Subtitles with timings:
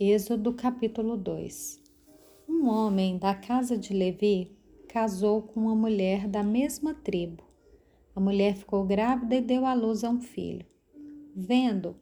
[0.00, 1.82] Êxodo capítulo 2
[2.48, 7.42] Um homem da casa de Levi casou com uma mulher da mesma tribo.
[8.14, 10.64] A mulher ficou grávida e deu à luz a um filho.
[11.34, 11.96] Vendo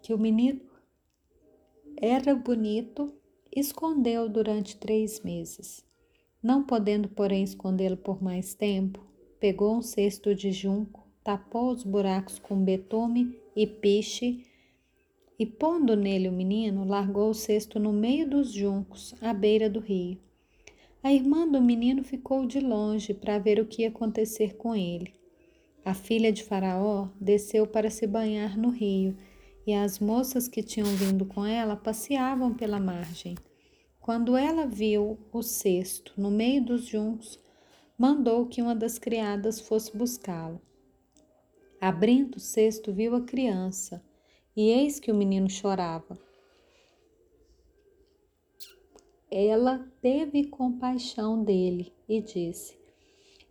[0.00, 0.62] que o menino
[2.00, 3.12] era bonito,
[3.54, 5.84] escondeu durante três meses.
[6.42, 8.98] Não podendo, porém, escondê-lo por mais tempo,
[9.38, 14.46] pegou um cesto de junco, tapou os buracos com betume e piche
[15.40, 19.80] e, pondo nele o menino, largou o cesto no meio dos juncos, à beira do
[19.80, 20.20] rio.
[21.02, 25.14] A irmã do menino ficou de longe para ver o que ia acontecer com ele.
[25.82, 29.16] A filha de Faraó desceu para se banhar no rio,
[29.66, 33.34] e as moças que tinham vindo com ela passeavam pela margem.
[33.98, 37.40] Quando ela viu o cesto no meio dos juncos,
[37.96, 40.60] mandou que uma das criadas fosse buscá-lo.
[41.80, 44.04] Abrindo o cesto, viu a criança
[44.60, 46.18] e eis que o menino chorava.
[49.30, 52.76] Ela teve compaixão dele e disse: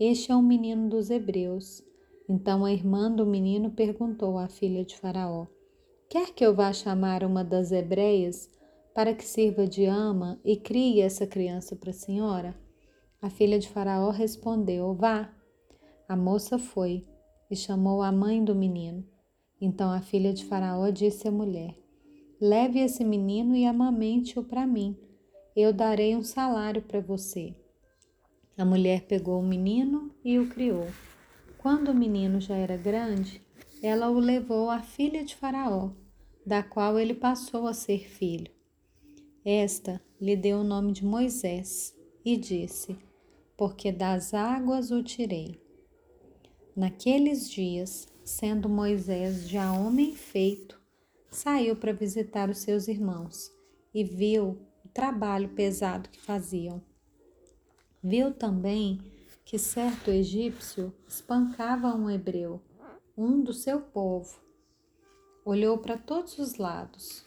[0.00, 1.84] Este é um menino dos hebreus.
[2.26, 5.46] Então a irmã do menino perguntou à filha de Faraó:
[6.08, 8.50] Quer que eu vá chamar uma das hebreias
[8.94, 12.58] para que sirva de ama e crie essa criança para a senhora?
[13.20, 15.30] A filha de Faraó respondeu: Vá.
[16.08, 17.06] A moça foi
[17.50, 19.12] e chamou a mãe do menino.
[19.64, 21.74] Então a filha de Faraó disse à mulher:
[22.38, 24.94] Leve esse menino e amamente-o para mim.
[25.56, 27.54] Eu darei um salário para você.
[28.58, 30.86] A mulher pegou o menino e o criou.
[31.56, 33.40] Quando o menino já era grande,
[33.82, 35.92] ela o levou à filha de Faraó,
[36.44, 38.52] da qual ele passou a ser filho.
[39.42, 42.98] Esta lhe deu o nome de Moisés e disse:
[43.56, 45.58] Porque das águas o tirei.
[46.76, 50.80] Naqueles dias, sendo Moisés já homem feito,
[51.30, 53.52] saiu para visitar os seus irmãos
[53.92, 56.82] e viu o trabalho pesado que faziam.
[58.02, 59.00] Viu também
[59.44, 62.62] que certo egípcio espancava um hebreu,
[63.16, 64.40] um do seu povo.
[65.44, 67.26] Olhou para todos os lados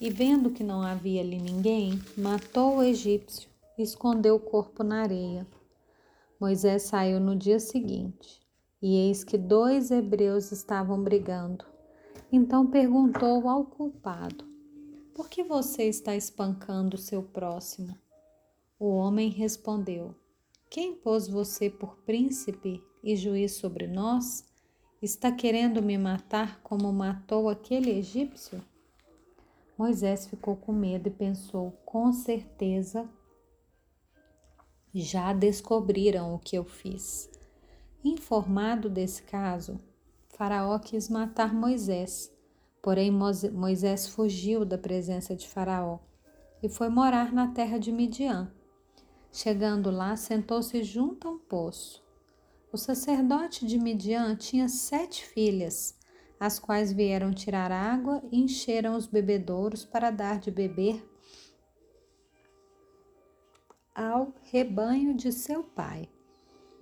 [0.00, 3.48] e, vendo que não havia ali ninguém, matou o egípcio
[3.78, 5.46] e escondeu o corpo na areia.
[6.40, 8.43] Moisés saiu no dia seguinte
[8.84, 11.64] e eis que dois hebreus estavam brigando.
[12.30, 14.44] Então perguntou ao culpado:
[15.14, 17.98] Por que você está espancando seu próximo?
[18.78, 20.14] O homem respondeu:
[20.68, 24.44] Quem pôs você por príncipe e juiz sobre nós?
[25.00, 28.62] Está querendo me matar como matou aquele egípcio?
[29.78, 33.08] Moisés ficou com medo e pensou: com certeza
[34.92, 37.33] já descobriram o que eu fiz.
[38.04, 39.80] Informado desse caso,
[40.28, 42.30] Faraó quis matar Moisés,
[42.82, 46.00] porém Moisés fugiu da presença de Faraó
[46.62, 48.52] e foi morar na terra de Midian.
[49.32, 52.04] Chegando lá, sentou-se junto a um poço.
[52.70, 55.98] O sacerdote de Midian tinha sete filhas,
[56.38, 61.02] as quais vieram tirar água e encheram os bebedouros para dar de beber
[63.94, 66.10] ao rebanho de seu pai.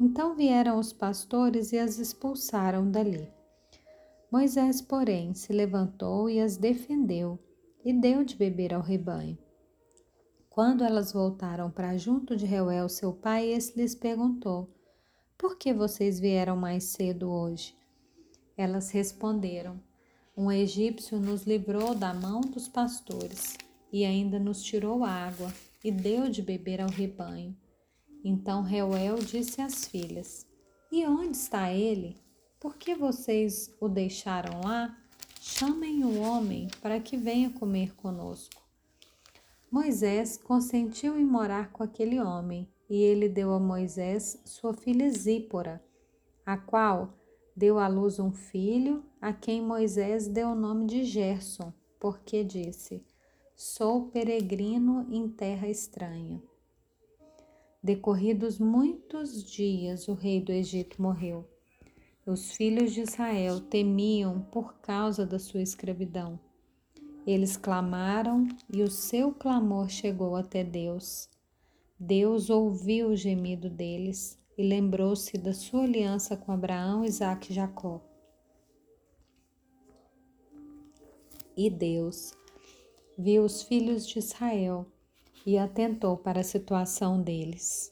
[0.04, 3.30] Então vieram os pastores e as expulsaram dali.
[4.32, 7.38] Moisés, porém, se levantou e as defendeu
[7.84, 9.38] e deu de beber ao rebanho.
[10.50, 14.68] Quando elas voltaram para junto de Reuel, seu pai, esse lhes perguntou:
[15.38, 17.72] Por que vocês vieram mais cedo hoje?
[18.56, 19.80] Elas responderam:
[20.36, 23.56] Um egípcio nos livrou da mão dos pastores
[23.92, 25.52] e ainda nos tirou água
[25.84, 27.56] e deu de beber ao rebanho.
[28.24, 30.46] Então Reuel disse às filhas:
[30.90, 32.16] E onde está ele?
[32.60, 34.96] Por que vocês o deixaram lá?
[35.40, 38.62] Chamem o homem para que venha comer conosco.
[39.70, 45.82] Moisés consentiu em morar com aquele homem, e ele deu a Moisés sua filha Zípora,
[46.44, 47.14] a qual
[47.56, 53.04] deu à luz um filho, a quem Moisés deu o nome de Gerson, porque disse:
[53.56, 56.42] Sou peregrino em terra estranha.
[57.84, 61.48] Decorridos muitos dias, o rei do Egito morreu.
[62.24, 66.38] Os filhos de Israel temiam por causa da sua escravidão.
[67.26, 71.28] Eles clamaram e o seu clamor chegou até Deus.
[71.98, 78.00] Deus ouviu o gemido deles e lembrou-se da sua aliança com Abraão, Isaque e Jacó.
[81.56, 82.32] E Deus
[83.18, 84.86] viu os filhos de Israel
[85.46, 87.91] e atentou para a situação deles.